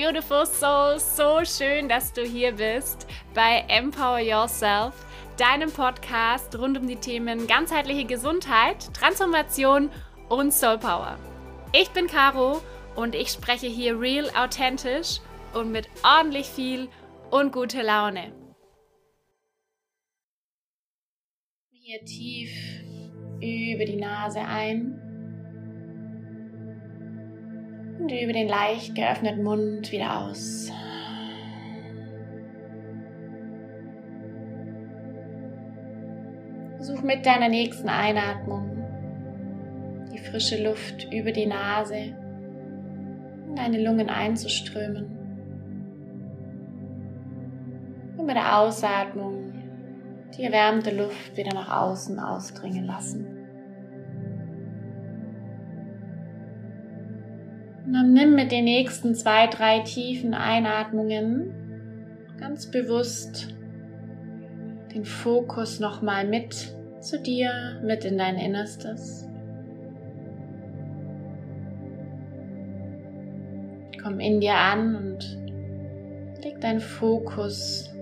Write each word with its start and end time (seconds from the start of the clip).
beautiful 0.00 0.46
soul, 0.46 0.98
so 0.98 1.44
schön, 1.44 1.86
dass 1.86 2.10
du 2.14 2.22
hier 2.22 2.52
bist 2.52 3.06
bei 3.34 3.66
Empower 3.68 4.18
Yourself, 4.18 4.94
deinem 5.36 5.70
Podcast 5.70 6.58
rund 6.58 6.78
um 6.78 6.88
die 6.88 6.96
Themen 6.96 7.46
ganzheitliche 7.46 8.06
Gesundheit, 8.06 8.94
Transformation 8.94 9.90
und 10.30 10.54
Soul 10.54 10.78
Power. 10.78 11.18
Ich 11.74 11.90
bin 11.90 12.06
Caro 12.06 12.62
und 12.96 13.14
ich 13.14 13.28
spreche 13.28 13.66
hier 13.66 14.00
real, 14.00 14.30
authentisch 14.34 15.20
und 15.52 15.70
mit 15.70 15.86
ordentlich 16.02 16.46
viel 16.46 16.88
und 17.30 17.52
guter 17.52 17.82
Laune. 17.82 18.32
Hier 21.72 22.02
tief 22.06 22.50
über 23.42 23.84
die 23.84 23.96
Nase 23.96 24.40
ein 24.40 25.09
und 28.00 28.10
über 28.10 28.32
den 28.32 28.48
leicht 28.48 28.94
geöffneten 28.94 29.42
Mund 29.42 29.92
wieder 29.92 30.20
aus. 30.20 30.72
Versuch 36.76 37.02
mit 37.02 37.26
deiner 37.26 37.50
nächsten 37.50 37.90
Einatmung 37.90 38.70
die 40.12 40.18
frische 40.18 40.62
Luft 40.64 41.12
über 41.12 41.30
die 41.30 41.46
Nase 41.46 42.14
in 43.48 43.54
deine 43.54 43.82
Lungen 43.82 44.08
einzuströmen. 44.08 45.16
Und 48.16 48.26
mit 48.26 48.36
der 48.36 48.58
Ausatmung 48.58 49.52
die 50.36 50.44
erwärmte 50.44 50.90
Luft 50.96 51.36
wieder 51.36 51.52
nach 51.52 51.82
außen 51.82 52.18
ausdringen 52.18 52.86
lassen. 52.86 53.29
Und 57.84 57.92
dann 57.92 58.12
nimm 58.12 58.34
mit 58.34 58.52
den 58.52 58.64
nächsten 58.64 59.14
zwei, 59.14 59.46
drei 59.46 59.80
tiefen 59.80 60.34
Einatmungen 60.34 61.54
ganz 62.38 62.70
bewusst 62.70 63.54
den 64.94 65.04
Fokus 65.04 65.78
nochmal 65.78 66.26
mit 66.26 66.74
zu 67.00 67.20
dir, 67.20 67.80
mit 67.82 68.04
in 68.04 68.18
dein 68.18 68.36
Innerstes. 68.36 69.26
Komm 74.02 74.18
in 74.18 74.40
dir 74.40 74.54
an 74.54 74.96
und 74.96 75.38
leg 76.42 76.60
deinen 76.60 76.80
Fokus 76.80 77.94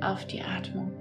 auf 0.00 0.24
die 0.26 0.42
Atmung. 0.42 0.99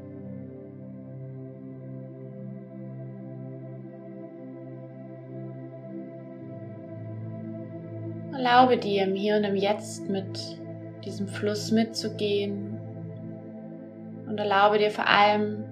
Erlaube 8.40 8.78
dir 8.78 9.04
im 9.04 9.16
Hier 9.16 9.36
und 9.36 9.44
im 9.44 9.58
Jetzt 9.58 10.10
mit 10.10 10.58
diesem 11.04 11.28
Fluss 11.28 11.72
mitzugehen 11.72 12.80
und 14.30 14.40
erlaube 14.40 14.78
dir 14.78 14.92
vor 14.92 15.10
allem 15.10 15.66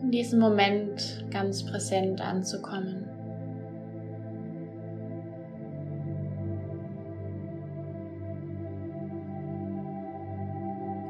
in 0.00 0.10
diesem 0.10 0.40
Moment 0.40 1.26
ganz 1.30 1.62
präsent 1.62 2.22
anzukommen. 2.22 3.06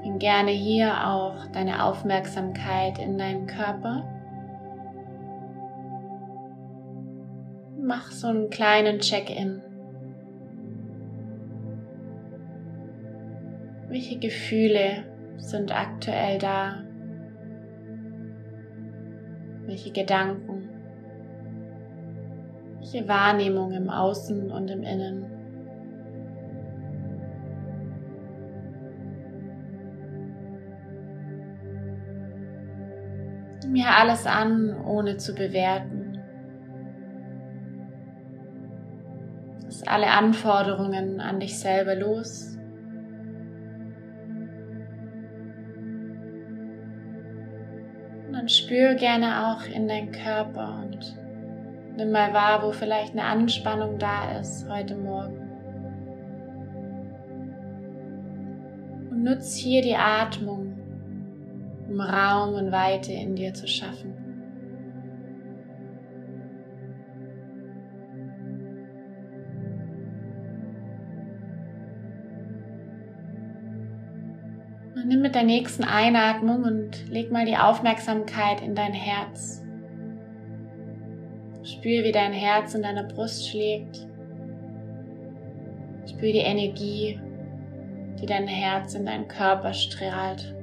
Bring 0.02 0.18
gerne 0.18 0.50
hier 0.50 1.06
auch 1.06 1.46
deine 1.52 1.84
Aufmerksamkeit 1.84 2.98
in 2.98 3.16
deinen 3.16 3.46
Körper. 3.46 4.02
Mach 7.80 8.10
so 8.10 8.26
einen 8.26 8.50
kleinen 8.50 8.98
Check-in. 8.98 9.62
Welche 13.92 14.18
Gefühle 14.18 15.04
sind 15.36 15.70
aktuell 15.70 16.38
da? 16.38 16.82
Welche 19.66 19.92
Gedanken? 19.92 20.70
Welche 22.78 23.06
Wahrnehmung 23.06 23.72
im 23.72 23.90
Außen 23.90 24.50
und 24.50 24.70
im 24.70 24.82
Innen? 24.82 25.26
Mir 33.68 33.88
alles 33.90 34.26
an, 34.26 34.74
ohne 34.86 35.18
zu 35.18 35.34
bewerten. 35.34 36.18
Lass 39.64 39.86
alle 39.86 40.06
Anforderungen 40.06 41.20
an 41.20 41.40
dich 41.40 41.58
selber 41.58 41.94
los. 41.94 42.51
Spür 48.52 48.94
gerne 48.94 49.48
auch 49.48 49.64
in 49.66 49.88
deinen 49.88 50.12
Körper 50.12 50.82
und 50.82 51.16
nimm 51.96 52.12
mal 52.12 52.32
wahr, 52.32 52.62
wo 52.62 52.72
vielleicht 52.72 53.12
eine 53.12 53.24
Anspannung 53.24 53.98
da 53.98 54.38
ist 54.38 54.68
heute 54.68 54.94
Morgen. 54.94 55.38
Und 59.10 59.24
nutz 59.24 59.54
hier 59.54 59.82
die 59.82 59.96
Atmung, 59.96 60.78
um 61.88 62.00
Raum 62.00 62.54
und 62.54 62.72
Weite 62.72 63.12
in 63.12 63.34
dir 63.34 63.54
zu 63.54 63.66
schaffen. 63.66 64.21
Nimm 75.12 75.20
mit 75.20 75.34
der 75.34 75.42
nächsten 75.42 75.84
Einatmung 75.84 76.64
und 76.64 77.10
leg 77.10 77.30
mal 77.30 77.44
die 77.44 77.58
Aufmerksamkeit 77.58 78.62
in 78.62 78.74
dein 78.74 78.94
Herz. 78.94 79.62
Spür, 81.62 82.02
wie 82.02 82.12
dein 82.12 82.32
Herz 82.32 82.74
in 82.74 82.82
deiner 82.82 83.04
Brust 83.04 83.46
schlägt. 83.46 84.06
Spür 86.08 86.32
die 86.32 86.38
Energie, 86.38 87.20
die 88.20 88.26
dein 88.26 88.48
Herz 88.48 88.94
in 88.94 89.04
deinen 89.04 89.28
Körper 89.28 89.74
strahlt. 89.74 90.54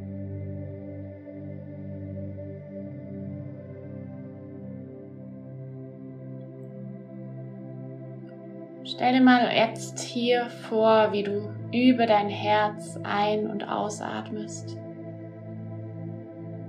Stell 9.00 9.14
dir 9.14 9.22
mal 9.22 9.56
jetzt 9.56 10.02
hier 10.02 10.50
vor, 10.50 11.14
wie 11.14 11.24
du 11.24 11.54
über 11.72 12.06
dein 12.06 12.28
Herz 12.28 13.00
ein- 13.02 13.50
und 13.50 13.64
ausatmest 13.64 14.76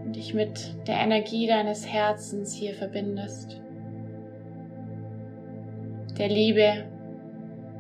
und 0.05 0.15
dich 0.15 0.33
mit 0.33 0.87
der 0.87 1.01
Energie 1.01 1.49
deines 1.49 1.93
Herzens 1.93 2.55
hier 2.55 2.75
verbindest. 2.75 3.61
Der 6.19 6.29
Liebe, 6.29 6.85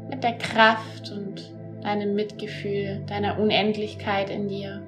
mit 0.09 0.25
der 0.25 0.37
Kraft 0.37 1.13
und 1.13 1.55
deinem 1.85 2.17
Mitgefühl, 2.17 3.05
deiner 3.07 3.39
Unendlichkeit 3.39 4.31
in 4.31 4.49
dir. 4.49 4.83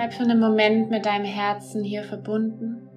Bleib 0.00 0.14
für 0.14 0.22
einen 0.22 0.40
Moment 0.40 0.88
mit 0.88 1.04
deinem 1.04 1.26
Herzen 1.26 1.84
hier 1.84 2.04
verbunden. 2.04 2.88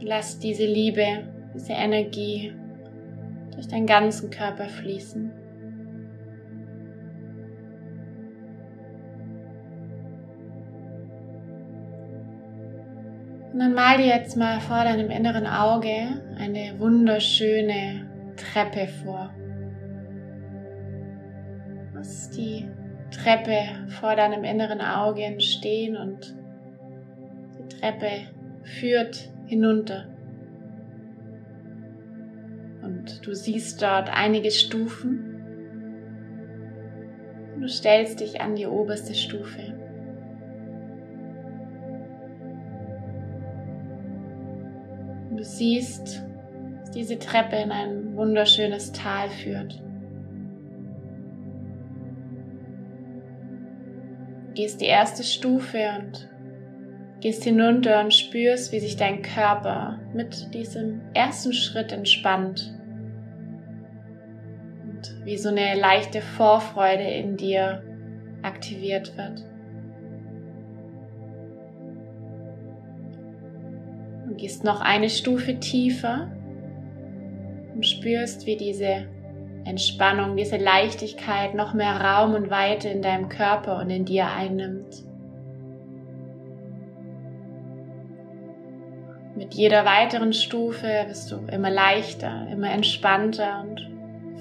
Lass 0.00 0.38
diese 0.38 0.64
Liebe, 0.64 1.04
diese 1.54 1.74
Energie 1.74 2.54
durch 3.52 3.68
deinen 3.68 3.84
ganzen 3.84 4.30
Körper 4.30 4.70
fließen. 4.70 5.30
Und 13.52 13.58
dann 13.58 13.74
mal 13.74 13.98
dir 13.98 14.06
jetzt 14.06 14.34
mal 14.34 14.60
vor 14.60 14.84
deinem 14.84 15.10
inneren 15.10 15.46
Auge 15.46 16.22
eine 16.38 16.74
wunderschöne 16.78 18.08
Treppe 18.36 18.88
vor. 19.04 19.28
Lass 21.98 22.30
die 22.30 22.64
Treppe 23.10 23.58
vor 23.88 24.14
deinem 24.14 24.44
inneren 24.44 24.80
Auge 24.80 25.24
entstehen 25.24 25.96
und 25.96 26.36
die 27.58 27.76
Treppe 27.76 28.08
führt 28.62 29.32
hinunter. 29.46 30.06
Und 32.82 33.26
du 33.26 33.34
siehst 33.34 33.82
dort 33.82 34.10
einige 34.16 34.52
Stufen. 34.52 35.40
Und 37.56 37.62
du 37.62 37.68
stellst 37.68 38.20
dich 38.20 38.40
an 38.40 38.54
die 38.54 38.68
oberste 38.68 39.14
Stufe. 39.14 39.74
Du 45.36 45.42
siehst, 45.42 46.22
dass 46.78 46.92
diese 46.92 47.18
Treppe 47.18 47.56
in 47.56 47.72
ein 47.72 48.14
wunderschönes 48.14 48.92
Tal 48.92 49.30
führt. 49.30 49.82
Gehst 54.58 54.80
die 54.80 54.86
erste 54.86 55.22
Stufe 55.22 55.78
und 56.00 56.28
Gehst 57.20 57.44
hinunter 57.44 58.00
und 58.00 58.12
spürst, 58.14 58.72
wie 58.72 58.80
sich 58.80 58.96
dein 58.96 59.22
Körper 59.22 59.98
mit 60.14 60.54
diesem 60.54 61.00
ersten 61.14 61.52
Schritt 61.52 61.90
entspannt. 61.90 62.72
Und 64.82 65.24
wie 65.24 65.36
so 65.36 65.48
eine 65.48 65.74
leichte 65.74 66.20
Vorfreude 66.20 67.02
in 67.02 67.36
dir 67.36 67.82
aktiviert 68.42 69.16
wird. 69.16 69.44
Und 74.26 74.38
gehst 74.38 74.62
noch 74.62 74.80
eine 74.80 75.10
Stufe 75.10 75.58
tiefer 75.58 76.30
und 77.74 77.84
spürst, 77.84 78.46
wie 78.46 78.56
diese 78.56 79.08
Entspannung, 79.68 80.36
diese 80.36 80.56
Leichtigkeit 80.56 81.54
noch 81.54 81.74
mehr 81.74 82.00
Raum 82.00 82.34
und 82.34 82.50
Weite 82.50 82.88
in 82.88 83.02
deinem 83.02 83.28
Körper 83.28 83.78
und 83.78 83.90
in 83.90 84.06
dir 84.06 84.26
einnimmt. 84.26 85.04
Mit 89.36 89.54
jeder 89.54 89.84
weiteren 89.84 90.32
Stufe 90.32 90.86
wirst 91.06 91.30
du 91.30 91.36
immer 91.52 91.70
leichter, 91.70 92.48
immer 92.50 92.70
entspannter 92.70 93.62
und 93.62 93.88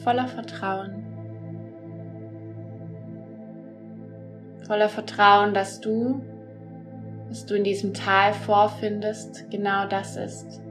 voller 0.03 0.27
Vertrauen. 0.27 1.03
Voller 4.65 4.89
Vertrauen, 4.89 5.53
dass 5.53 5.81
du, 5.81 6.21
was 7.27 7.45
du 7.45 7.55
in 7.55 7.63
diesem 7.63 7.93
Tal 7.93 8.33
vorfindest, 8.33 9.51
genau 9.51 9.87
das 9.87 10.15
ist, 10.15 10.61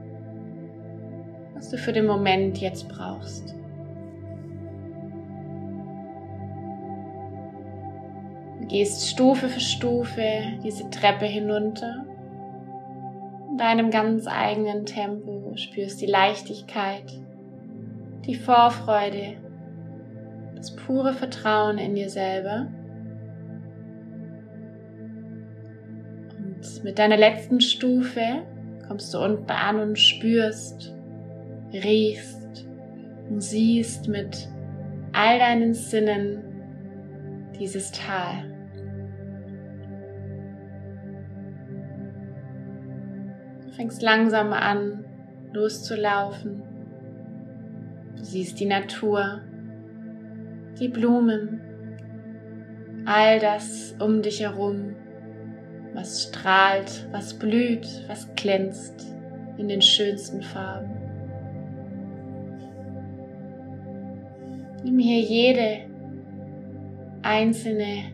was 1.53 1.69
du 1.69 1.77
für 1.77 1.93
den 1.93 2.05
Moment 2.05 2.57
jetzt 2.57 2.89
brauchst. 2.89 3.56
Gehst 8.69 9.07
Stufe 9.07 9.47
für 9.47 9.59
Stufe 9.59 10.21
diese 10.63 10.89
Treppe 10.89 11.25
hinunter. 11.25 12.05
In 13.49 13.57
deinem 13.57 13.91
ganz 13.91 14.27
eigenen 14.27 14.85
Tempo 14.85 15.53
spürst 15.55 16.01
die 16.01 16.05
Leichtigkeit, 16.05 17.05
die 18.25 18.35
Vorfreude, 18.35 19.37
das 20.55 20.75
pure 20.75 21.13
Vertrauen 21.13 21.77
in 21.77 21.95
dir 21.95 22.09
selber. 22.09 22.67
Und 26.37 26.83
mit 26.83 26.99
deiner 26.99 27.17
letzten 27.17 27.61
Stufe 27.61 28.43
kommst 28.87 29.13
du 29.13 29.19
unten 29.19 29.49
an 29.49 29.79
und 29.79 29.97
spürst, 29.97 30.93
riechst 31.73 32.67
und 33.29 33.41
siehst 33.41 34.07
mit 34.07 34.49
all 35.13 35.39
deinen 35.39 35.73
Sinnen 35.73 36.43
dieses 37.59 37.91
Tal. 37.91 38.56
Fängst 43.77 44.01
langsam 44.01 44.53
an, 44.53 45.05
loszulaufen. 45.53 46.63
Du 48.17 48.23
siehst 48.23 48.59
die 48.59 48.65
Natur, 48.65 49.41
die 50.79 50.87
Blumen, 50.87 51.61
all 53.05 53.39
das 53.39 53.95
um 53.99 54.23
dich 54.23 54.41
herum, 54.41 54.95
was 55.93 56.23
strahlt, 56.23 57.07
was 57.11 57.35
blüht, 57.35 57.87
was 58.07 58.27
glänzt 58.35 59.15
in 59.57 59.67
den 59.67 59.83
schönsten 59.83 60.41
Farben. 60.41 60.89
Nimm 64.83 64.97
hier 64.97 65.19
jede 65.19 65.81
einzelne 67.21 68.11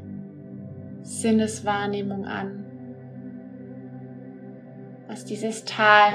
Sinneswahrnehmung 1.04 2.26
an, 2.26 2.63
was 5.14 5.26
dieses 5.26 5.64
Tal 5.64 6.12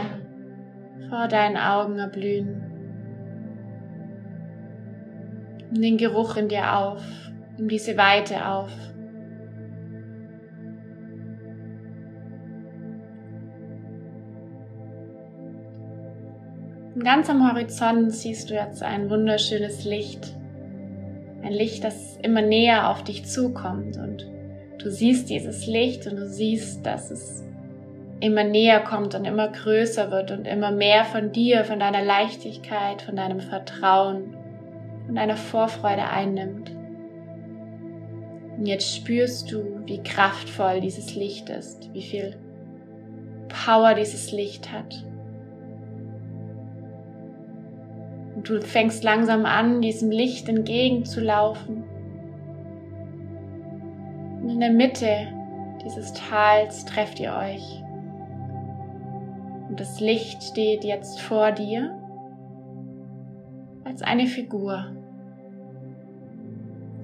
vor 1.08 1.28
deinen 1.28 1.56
Augen 1.56 2.00
erblühen. 2.00 2.64
Nimm 5.70 5.82
den 5.82 5.96
Geruch 5.98 6.36
in 6.36 6.48
dir 6.48 6.76
auf, 6.76 7.00
nimm 7.56 7.68
diese 7.68 7.96
Weite 7.96 8.44
auf. 8.44 8.72
Und 16.96 17.04
ganz 17.04 17.30
am 17.30 17.48
Horizont 17.48 18.12
siehst 18.12 18.50
du 18.50 18.54
jetzt 18.54 18.82
ein 18.82 19.08
wunderschönes 19.08 19.84
Licht. 19.84 20.34
Ein 21.44 21.52
Licht, 21.52 21.84
das 21.84 22.18
immer 22.24 22.42
näher 22.42 22.90
auf 22.90 23.04
dich 23.04 23.26
zukommt 23.26 23.96
und 23.96 24.28
du 24.78 24.90
siehst 24.90 25.30
dieses 25.30 25.68
Licht 25.68 26.08
und 26.08 26.16
du 26.16 26.26
siehst, 26.26 26.84
dass 26.84 27.12
es 27.12 27.44
immer 28.20 28.44
näher 28.44 28.80
kommt 28.80 29.14
und 29.14 29.24
immer 29.24 29.48
größer 29.48 30.10
wird 30.10 30.30
und 30.30 30.46
immer 30.46 30.72
mehr 30.72 31.04
von 31.04 31.32
dir, 31.32 31.64
von 31.64 31.78
deiner 31.78 32.02
Leichtigkeit, 32.02 33.02
von 33.02 33.16
deinem 33.16 33.40
Vertrauen, 33.40 34.36
von 35.06 35.14
deiner 35.14 35.36
Vorfreude 35.36 36.04
einnimmt. 36.04 36.72
Und 38.56 38.66
jetzt 38.66 38.96
spürst 38.96 39.52
du, 39.52 39.82
wie 39.86 40.02
kraftvoll 40.02 40.80
dieses 40.80 41.14
Licht 41.14 41.48
ist, 41.48 41.92
wie 41.92 42.02
viel 42.02 42.36
Power 43.48 43.94
dieses 43.94 44.32
Licht 44.32 44.72
hat. 44.72 45.04
Und 48.34 48.48
du 48.48 48.60
fängst 48.60 49.04
langsam 49.04 49.46
an, 49.46 49.80
diesem 49.80 50.10
Licht 50.10 50.48
entgegenzulaufen. 50.48 51.84
Und 54.42 54.48
in 54.48 54.60
der 54.60 54.72
Mitte 54.72 55.28
dieses 55.84 56.12
Tals 56.12 56.84
trefft 56.84 57.20
ihr 57.20 57.32
euch. 57.34 57.82
Das 59.78 60.00
Licht 60.00 60.42
steht 60.42 60.82
jetzt 60.82 61.20
vor 61.20 61.52
dir 61.52 61.96
als 63.84 64.02
eine 64.02 64.26
Figur, 64.26 64.92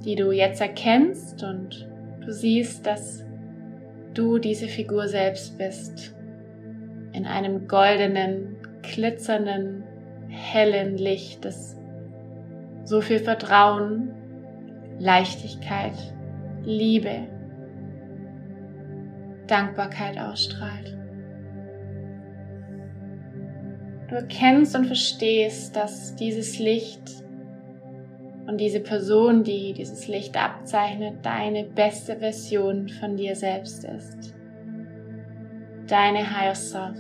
die 0.05 0.17
du 0.17 0.33
jetzt 0.33 0.61
erkennst 0.61 1.45
und 1.45 1.89
du 2.25 2.33
siehst, 2.33 2.85
dass 2.85 3.25
du 4.13 4.39
diese 4.39 4.67
Figur 4.67 5.07
selbst 5.07 5.57
bist. 5.57 6.17
In 7.13 7.27
einem 7.27 7.69
goldenen, 7.69 8.57
glitzernden, 8.83 9.85
hellen 10.27 10.99
Licht, 10.99 11.45
das 11.45 11.79
so 12.83 13.01
viel 13.01 13.21
Vertrauen, 13.21 14.13
Leichtigkeit, 14.99 15.95
Liebe, 16.65 17.29
Dankbarkeit 19.47 20.19
ausstrahlt. 20.19 21.04
Du 24.15 24.21
erkennst 24.21 24.77
und 24.77 24.87
verstehst, 24.87 25.75
dass 25.75 26.15
dieses 26.15 26.61
Licht 26.61 27.03
und 28.47 28.61
diese 28.61 28.79
Person, 28.79 29.43
die 29.43 29.73
dieses 29.73 30.07
Licht 30.07 30.37
abzeichnet, 30.37 31.15
deine 31.23 31.65
beste 31.65 32.17
Version 32.19 32.89
von 32.89 33.17
dir 33.17 33.35
selbst 33.35 33.83
ist. 33.83 34.33
Deine 35.89 36.31
Higher 36.31 36.55
Self 36.55 36.97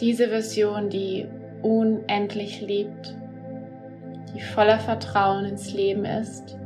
diese 0.00 0.28
Version, 0.28 0.88
die 0.90 1.26
unendlich 1.62 2.60
liebt, 2.60 3.16
die 4.32 4.40
voller 4.40 4.78
Vertrauen 4.78 5.44
ins 5.44 5.72
Leben 5.72 6.04
ist 6.04 6.56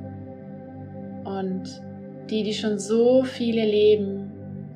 und 1.25 1.81
die, 2.29 2.43
die 2.43 2.53
schon 2.53 2.79
so 2.79 3.25
viele 3.25 3.65
Leben 3.65 4.33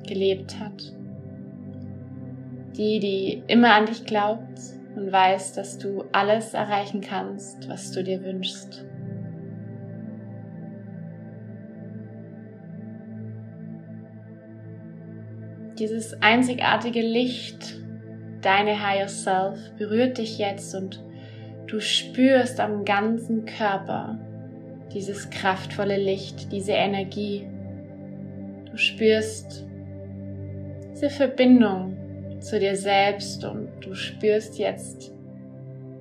gelebt 0.07 0.59
hat. 0.59 1.00
Die, 2.77 2.99
die 2.99 3.43
immer 3.47 3.73
an 3.73 3.85
dich 3.85 4.05
glaubt 4.05 4.59
und 4.95 5.11
weiß, 5.11 5.53
dass 5.53 5.77
du 5.77 6.05
alles 6.11 6.53
erreichen 6.53 7.01
kannst, 7.01 7.67
was 7.69 7.91
du 7.91 8.03
dir 8.03 8.23
wünschst. 8.23 8.85
Dieses 15.77 16.21
einzigartige 16.21 17.01
Licht 17.01 17.81
Deine 18.41 18.81
Higher 18.81 19.07
Self 19.07 19.71
berührt 19.77 20.17
dich 20.17 20.39
jetzt 20.39 20.73
und 20.73 21.03
du 21.67 21.79
spürst 21.79 22.59
am 22.59 22.85
ganzen 22.85 23.45
Körper 23.45 24.17
dieses 24.93 25.29
kraftvolle 25.29 25.97
Licht, 25.97 26.51
diese 26.51 26.71
Energie. 26.71 27.47
Du 28.69 28.77
spürst 28.77 29.67
diese 30.91 31.11
Verbindung 31.11 31.97
zu 32.41 32.59
dir 32.59 32.75
selbst 32.75 33.45
und 33.45 33.69
du 33.81 33.93
spürst 33.93 34.57
jetzt, 34.57 35.13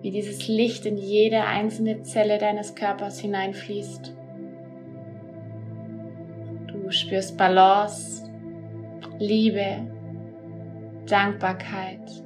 wie 0.02 0.10
dieses 0.10 0.48
Licht 0.48 0.86
in 0.86 0.96
jede 0.96 1.44
einzelne 1.44 2.02
Zelle 2.02 2.38
deines 2.38 2.74
Körpers 2.74 3.20
hineinfließt. 3.20 4.14
Du 6.66 6.90
spürst 6.90 7.36
Balance, 7.36 8.24
Liebe, 9.18 9.86
Dankbarkeit, 11.06 12.24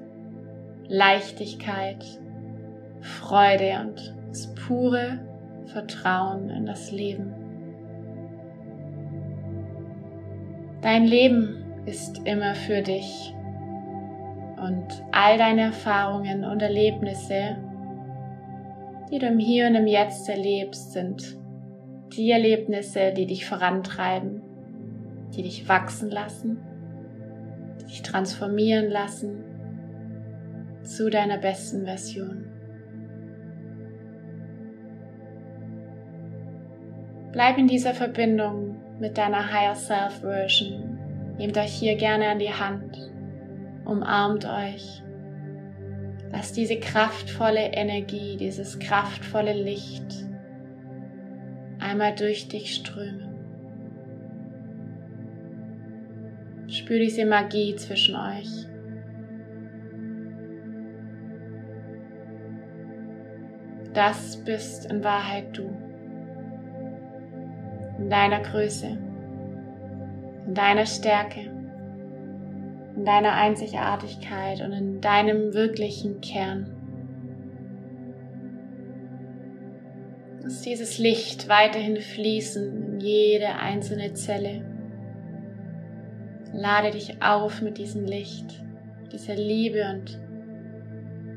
Leichtigkeit, 0.87 2.05
Freude 3.01 3.81
und 3.81 4.15
das 4.29 4.55
pure 4.55 5.19
Vertrauen 5.67 6.51
in 6.51 6.67
das 6.67 6.93
Leben. 6.93 7.35
Dein 10.83 11.05
Leben 11.05 11.65
ist 11.87 12.21
immer 12.27 12.55
für 12.55 12.83
dich 12.83 13.34
und 14.65 15.05
all 15.13 15.37
deine 15.37 15.63
Erfahrungen 15.63 16.45
und 16.45 16.63
Erlebnisse, 16.63 17.57
die 19.11 19.19
du 19.19 19.27
im 19.27 19.39
Hier 19.39 19.67
und 19.67 19.75
im 19.75 19.87
Jetzt 19.87 20.29
erlebst, 20.29 20.93
sind 20.93 21.37
die 22.17 22.31
Erlebnisse, 22.31 23.13
die 23.13 23.27
dich 23.27 23.47
vorantreiben, 23.47 24.41
die 25.37 25.43
dich 25.43 25.69
wachsen 25.69 26.11
lassen, 26.11 26.59
die 27.81 27.87
dich 27.87 28.03
transformieren 28.03 28.91
lassen 28.91 29.45
zu 30.83 31.11
deiner 31.11 31.39
besten 31.39 31.85
Version. 31.85 32.47
Bleib 37.33 37.59
in 37.59 37.67
dieser 37.67 37.95
Verbindung 37.95 38.77
mit 39.01 39.19
deiner 39.19 39.53
Higher 39.53 39.75
Self 39.75 40.21
Version. 40.21 40.99
Nehmt 41.37 41.59
euch 41.59 41.73
hier 41.73 41.97
gerne 41.97 42.29
an 42.29 42.39
die 42.39 42.53
Hand, 42.53 43.14
umarmt 43.85 44.45
euch. 44.45 45.03
Lasst 46.33 46.57
diese 46.57 46.79
kraftvolle 46.79 47.73
Energie, 47.73 48.37
dieses 48.37 48.79
kraftvolle 48.79 49.53
Licht 49.53 50.27
einmal 51.79 52.15
durch 52.15 52.49
dich 52.49 52.75
strömen. 52.75 53.35
Spür 56.69 56.99
diese 56.99 57.25
Magie 57.25 57.77
zwischen 57.77 58.17
euch. 58.17 58.67
Das 63.93 64.37
bist 64.45 64.91
in 64.91 65.05
Wahrheit 65.05 65.57
du 65.57 65.71
in 67.99 68.11
deiner 68.11 68.41
Größe, 68.41 68.99
in 70.47 70.55
deiner 70.55 70.85
Stärke, 70.85 71.43
in 72.97 73.05
deiner 73.05 73.35
Einzigartigkeit 73.35 74.61
und 74.61 74.73
in 74.73 75.01
deinem 75.01 75.53
wirklichen 75.55 76.21
Kern. 76.21 76.71
Lass 80.43 80.61
dieses 80.61 80.99
Licht 80.99 81.49
weiterhin 81.49 81.97
fließen 81.97 82.93
in 82.95 83.01
jede 83.01 83.57
einzelne 83.57 84.13
Zelle. 84.13 84.65
Lade 86.53 86.91
dich 86.91 87.23
auf 87.23 87.63
mit 87.63 87.79
diesem 87.79 88.05
Licht, 88.05 88.63
dieser 89.11 89.35
Liebe 89.35 89.85
und 89.93 90.21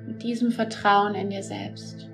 mit 0.08 0.24
diesem 0.24 0.52
Vertrauen 0.52 1.16
in 1.16 1.30
dir 1.30 1.42
selbst. 1.42 2.10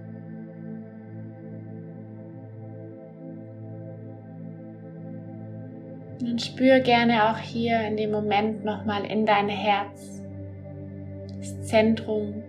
Und 6.24 6.42
spür 6.42 6.80
gerne 6.80 7.30
auch 7.30 7.38
hier 7.38 7.82
in 7.82 7.98
dem 7.98 8.12
Moment 8.12 8.64
nochmal 8.64 9.06
in 9.06 9.26
dein 9.26 9.50
Herz, 9.50 10.24
das 11.38 11.62
Zentrum 11.64 12.44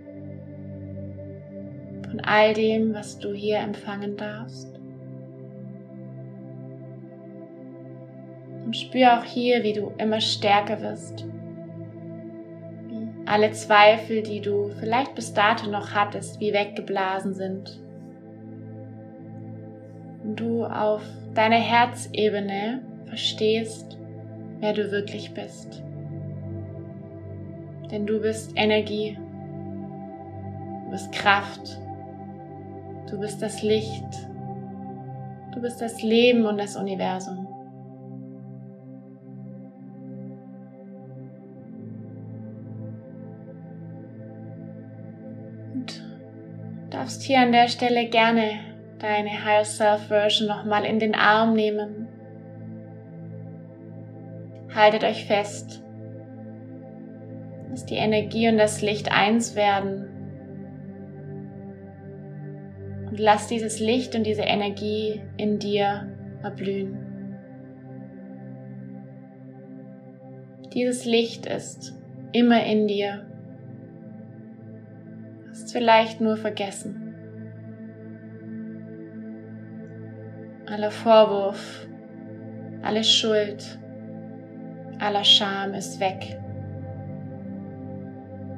von 2.09 2.21
all 2.21 2.53
dem, 2.53 2.93
was 2.93 3.19
du 3.19 3.33
hier 3.33 3.59
empfangen 3.59 4.15
darfst. 4.15 4.73
Und 8.63 8.77
spür 8.77 9.19
auch 9.19 9.25
hier, 9.25 9.63
wie 9.63 9.73
du 9.73 9.91
immer 9.97 10.21
stärker 10.21 10.81
wirst. 10.81 11.27
Alle 13.25 13.51
Zweifel, 13.51 14.23
die 14.23 14.39
du 14.39 14.69
vielleicht 14.79 15.15
bis 15.15 15.33
dato 15.33 15.69
noch 15.69 15.93
hattest, 15.93 16.39
wie 16.39 16.53
weggeblasen 16.53 17.33
sind. 17.33 17.83
Und 20.23 20.39
du 20.39 20.63
auf 20.63 21.03
deiner 21.33 21.57
Herzebene 21.57 22.81
verstehst, 23.07 23.97
wer 24.59 24.73
du 24.73 24.91
wirklich 24.91 25.33
bist. 25.33 25.83
Denn 27.91 28.05
du 28.05 28.19
bist 28.19 28.51
Energie, 28.55 29.17
du 30.85 30.91
bist 30.91 31.11
Kraft, 31.11 31.79
du 33.09 33.19
bist 33.19 33.41
das 33.41 33.61
Licht, 33.61 34.27
du 35.53 35.61
bist 35.61 35.81
das 35.81 36.01
Leben 36.01 36.45
und 36.45 36.57
das 36.57 36.75
Universum. 36.75 37.47
Und 45.73 46.03
darfst 46.89 47.21
hier 47.21 47.39
an 47.39 47.51
der 47.51 47.67
Stelle 47.67 48.07
gerne 48.09 48.59
deine 48.99 49.45
Higher 49.45 49.65
Self 49.65 50.07
Version 50.07 50.47
nochmal 50.47 50.85
in 50.85 50.99
den 50.99 51.13
Arm 51.13 51.53
nehmen 51.53 52.04
Haltet 54.75 55.05
euch 55.05 55.25
fest, 55.25 55.81
dass 57.69 57.85
die 57.85 57.95
Energie 57.95 58.49
und 58.49 58.57
das 58.57 58.81
Licht 58.81 59.09
eins 59.09 59.55
werden. 59.55 60.09
Und 63.09 63.17
lass 63.17 63.47
dieses 63.47 63.79
Licht 63.79 64.15
und 64.15 64.25
diese 64.25 64.41
Energie 64.41 65.21
in 65.37 65.59
dir 65.59 66.09
erblühen. 66.43 66.97
Dieses 70.73 71.05
Licht 71.05 71.45
ist 71.45 71.97
immer 72.33 72.65
in 72.65 72.87
dir. 72.87 73.25
Hast 75.47 75.71
vielleicht 75.71 76.19
nur 76.19 76.35
vergessen. 76.35 77.15
Aller 80.65 80.91
Vorwurf, 80.91 81.87
alle 82.81 83.05
Schuld, 83.05 83.79
aller 84.99 85.23
Scham 85.23 85.73
ist 85.73 85.99
weg. 85.99 86.39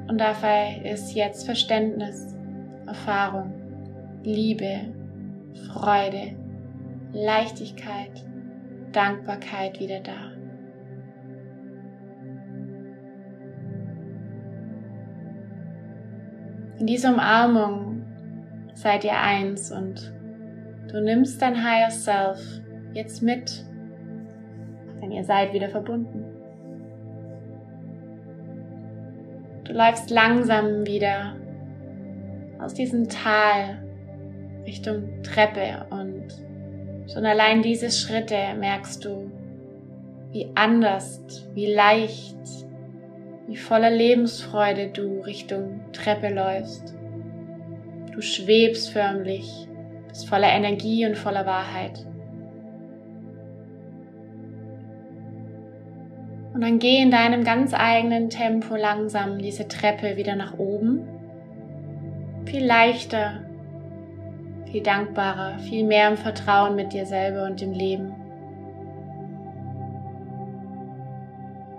Und 0.08 0.18
dabei 0.18 0.80
ist 0.84 1.14
jetzt 1.14 1.44
Verständnis, 1.44 2.34
Erfahrung, 2.86 3.52
Liebe, 4.22 4.92
Freude, 5.72 6.34
Leichtigkeit, 7.12 8.24
Dankbarkeit 8.92 9.78
wieder 9.80 10.00
da. 10.00 10.32
In 16.78 16.86
dieser 16.86 17.12
Umarmung 17.12 18.02
seid 18.74 19.04
ihr 19.04 19.18
eins 19.20 19.72
und 19.72 20.12
du 20.90 21.00
nimmst 21.00 21.42
dein 21.42 21.56
Higher 21.56 21.90
Self 21.90 22.40
jetzt 22.94 23.20
mit 23.22 23.68
denn 25.00 25.12
ihr 25.12 25.24
seid 25.24 25.52
wieder 25.52 25.68
verbunden. 25.68 26.24
Du 29.68 29.74
läufst 29.74 30.08
langsam 30.08 30.86
wieder 30.86 31.36
aus 32.58 32.72
diesem 32.72 33.06
Tal 33.10 33.84
Richtung 34.64 35.22
Treppe 35.22 35.86
und 35.90 36.24
schon 37.12 37.26
allein 37.26 37.60
diese 37.60 37.90
Schritte 37.90 38.54
merkst 38.58 39.04
du, 39.04 39.30
wie 40.32 40.48
anders, 40.54 41.22
wie 41.52 41.66
leicht, 41.66 42.38
wie 43.46 43.58
voller 43.58 43.90
Lebensfreude 43.90 44.88
du 44.88 45.20
Richtung 45.20 45.80
Treppe 45.92 46.30
läufst. 46.30 46.94
Du 48.14 48.22
schwebst 48.22 48.90
förmlich, 48.90 49.68
bist 50.08 50.30
voller 50.30 50.50
Energie 50.50 51.04
und 51.04 51.18
voller 51.18 51.44
Wahrheit. 51.44 52.06
Und 56.58 56.64
dann 56.64 56.80
geh 56.80 57.00
in 57.00 57.12
deinem 57.12 57.44
ganz 57.44 57.72
eigenen 57.72 58.30
Tempo 58.30 58.74
langsam 58.74 59.38
diese 59.38 59.68
Treppe 59.68 60.16
wieder 60.16 60.34
nach 60.34 60.58
oben. 60.58 61.06
Viel 62.46 62.66
leichter, 62.66 63.44
viel 64.68 64.82
dankbarer, 64.82 65.60
viel 65.60 65.86
mehr 65.86 66.08
im 66.08 66.16
Vertrauen 66.16 66.74
mit 66.74 66.92
dir 66.92 67.06
selber 67.06 67.44
und 67.44 67.60
dem 67.60 67.70
Leben. 67.70 68.12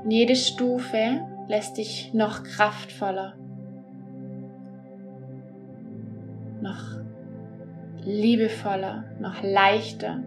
Und 0.05 0.12
jede 0.12 0.38
Stufe 0.38 1.27
lässt 1.50 1.77
dich 1.77 2.13
noch 2.13 2.43
kraftvoller, 2.43 3.33
noch 6.62 7.01
liebevoller, 8.05 9.03
noch 9.19 9.43
leichter 9.43 10.24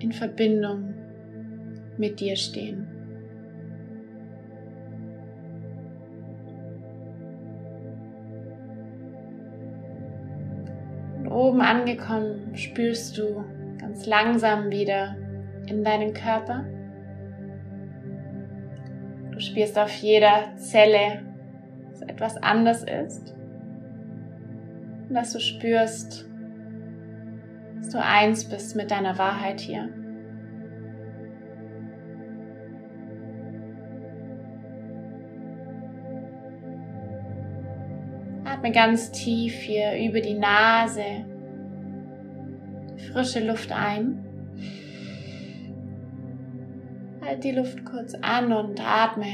in 0.00 0.10
Verbindung 0.10 0.97
mit 1.98 2.20
dir 2.20 2.36
stehen. 2.36 2.86
Und 11.18 11.28
oben 11.28 11.60
angekommen 11.60 12.56
spürst 12.56 13.18
du 13.18 13.44
ganz 13.78 14.06
langsam 14.06 14.70
wieder 14.70 15.16
in 15.66 15.84
deinen 15.84 16.14
Körper. 16.14 16.64
Du 19.32 19.40
spürst 19.40 19.78
auf 19.78 19.90
jeder 19.98 20.56
Zelle, 20.56 21.22
dass 21.90 22.02
etwas 22.02 22.36
anders 22.38 22.84
ist. 22.84 23.34
Und 25.08 25.14
dass 25.14 25.32
du 25.32 25.40
spürst, 25.40 26.28
dass 27.76 27.88
du 27.90 28.02
eins 28.02 28.48
bist 28.48 28.76
mit 28.76 28.90
deiner 28.90 29.16
Wahrheit 29.18 29.60
hier. 29.60 29.90
Atme 38.58 38.72
ganz 38.72 39.12
tief 39.12 39.54
hier 39.54 39.96
über 40.04 40.20
die 40.20 40.34
Nase. 40.34 41.24
Frische 43.12 43.46
Luft 43.46 43.70
ein. 43.70 44.18
Halt 47.24 47.44
die 47.44 47.52
Luft 47.52 47.84
kurz 47.84 48.14
an 48.20 48.52
und 48.52 48.80
atme 48.84 49.26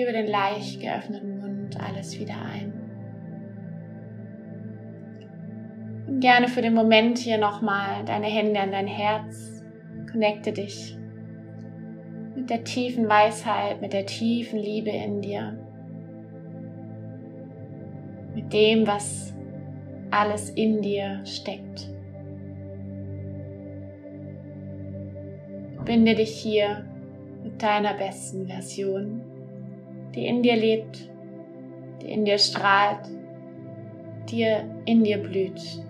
über 0.00 0.12
den 0.12 0.28
leicht 0.28 0.80
geöffneten 0.80 1.40
Mund 1.40 1.76
alles 1.80 2.16
wieder 2.16 2.36
ein. 2.40 2.72
Und 6.06 6.20
gerne 6.20 6.46
für 6.46 6.62
den 6.62 6.74
Moment 6.74 7.18
hier 7.18 7.38
nochmal 7.38 8.04
deine 8.04 8.28
Hände 8.28 8.60
an 8.60 8.70
dein 8.70 8.86
Herz. 8.86 9.64
Connecte 10.12 10.52
dich 10.52 10.96
mit 12.36 12.50
der 12.50 12.62
tiefen 12.62 13.08
Weisheit, 13.08 13.80
mit 13.80 13.92
der 13.92 14.06
tiefen 14.06 14.60
Liebe 14.60 14.90
in 14.90 15.22
dir. 15.22 15.65
Mit 18.36 18.52
dem, 18.52 18.86
was 18.86 19.34
alles 20.10 20.50
in 20.50 20.82
dir 20.82 21.22
steckt. 21.24 21.88
Binde 25.86 26.14
dich 26.14 26.36
hier 26.38 26.84
mit 27.42 27.62
deiner 27.62 27.94
besten 27.94 28.46
Version, 28.46 29.22
die 30.14 30.26
in 30.26 30.42
dir 30.42 30.56
lebt, 30.56 31.08
die 32.02 32.10
in 32.10 32.26
dir 32.26 32.36
strahlt, 32.36 33.08
die 34.28 34.46
in 34.84 35.02
dir 35.02 35.16
blüht. 35.16 35.85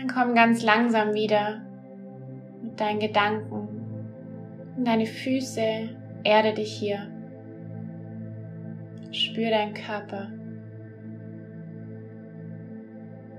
Dann 0.00 0.08
komm 0.08 0.34
ganz 0.34 0.62
langsam 0.62 1.12
wieder 1.12 1.60
mit 2.62 2.80
deinen 2.80 3.00
Gedanken 3.00 3.68
in 4.78 4.84
deine 4.86 5.04
Füße, 5.04 5.90
erde 6.24 6.54
dich 6.54 6.72
hier. 6.72 7.06
Spür 9.12 9.50
deinen 9.50 9.74
Körper. 9.74 10.32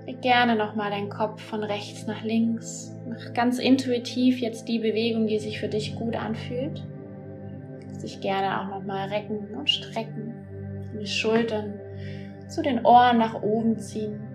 Leg 0.06 0.22
gerne 0.22 0.56
nochmal 0.56 0.92
deinen 0.92 1.10
Kopf 1.10 1.42
von 1.42 1.64
rechts 1.64 2.06
nach 2.06 2.24
links. 2.24 2.96
Mach 3.10 3.34
ganz 3.34 3.58
intuitiv 3.58 4.40
jetzt 4.40 4.68
die 4.68 4.80
Bewegung, 4.80 5.26
die 5.26 5.40
sich 5.40 5.60
für 5.60 5.70
dich 5.70 5.96
gut 5.96 6.16
anfühlt. 6.16 6.86
Sich 7.98 8.22
gerne 8.22 8.62
auch 8.62 8.68
nochmal 8.68 9.10
recken 9.10 9.56
und 9.56 9.68
strecken. 9.68 10.36
Die 11.02 11.08
Schultern 11.08 11.80
zu 12.48 12.62
den 12.62 12.86
Ohren 12.86 13.18
nach 13.18 13.42
oben 13.42 13.80
ziehen. 13.80 14.31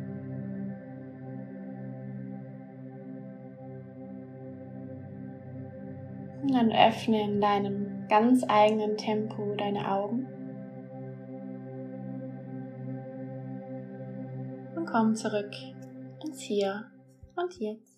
Dann 6.53 6.73
öffne 6.73 7.23
in 7.23 7.41
deinem 7.41 8.09
ganz 8.09 8.45
eigenen 8.49 8.97
Tempo 8.97 9.55
deine 9.57 9.91
Augen. 9.91 10.27
Und 14.77 14.87
komm 14.87 15.15
zurück 15.15 15.53
ins 16.25 16.41
Hier 16.41 16.91
und 17.37 17.53
Jetzt. 17.59 17.97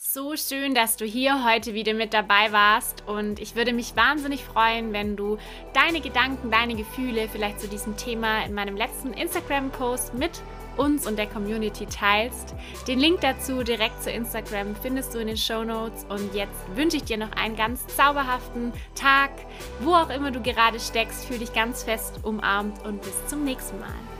So 0.00 0.36
schön, 0.36 0.74
dass 0.74 0.96
du 0.96 1.04
hier 1.04 1.44
heute 1.44 1.74
wieder 1.74 1.92
mit 1.92 2.14
dabei 2.14 2.50
warst 2.50 3.06
und 3.06 3.40
ich 3.40 3.56
würde 3.56 3.72
mich 3.72 3.94
wahnsinnig 3.94 4.42
freuen, 4.42 4.92
wenn 4.92 5.16
du 5.16 5.38
deine 5.74 6.00
Gedanken, 6.00 6.50
deine 6.50 6.76
Gefühle 6.76 7.28
vielleicht 7.28 7.60
zu 7.60 7.68
diesem 7.68 7.96
Thema 7.96 8.44
in 8.44 8.54
meinem 8.54 8.76
letzten 8.76 9.12
Instagram-Post 9.12 10.14
mit 10.14 10.40
uns 10.78 11.06
und 11.06 11.18
der 11.18 11.26
Community 11.26 11.86
teilst. 11.86 12.54
Den 12.86 12.98
Link 12.98 13.20
dazu 13.20 13.62
direkt 13.62 14.02
zu 14.02 14.10
Instagram 14.10 14.74
findest 14.76 15.14
du 15.14 15.18
in 15.18 15.26
den 15.26 15.36
Show 15.36 15.64
Notes. 15.64 16.06
Und 16.08 16.34
jetzt 16.34 16.58
wünsche 16.74 16.96
ich 16.96 17.04
dir 17.04 17.18
noch 17.18 17.32
einen 17.32 17.56
ganz 17.56 17.86
zauberhaften 17.88 18.72
Tag, 18.94 19.30
wo 19.80 19.94
auch 19.94 20.10
immer 20.10 20.30
du 20.30 20.40
gerade 20.40 20.80
steckst. 20.80 21.26
Fühl 21.26 21.38
dich 21.38 21.52
ganz 21.52 21.82
fest 21.82 22.20
umarmt 22.22 22.84
und 22.84 23.02
bis 23.02 23.26
zum 23.26 23.44
nächsten 23.44 23.78
Mal. 23.80 24.17